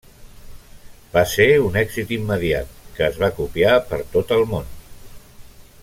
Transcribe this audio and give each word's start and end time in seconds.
Va 1.17 1.23
ser 1.33 1.45
un 1.65 1.77
èxit 1.81 2.13
immediat, 2.17 2.73
que 2.97 3.05
es 3.09 3.21
va 3.25 3.31
copiar 3.41 3.77
per 3.93 4.01
tot 4.17 4.35
el 4.39 4.43
món. 4.55 4.75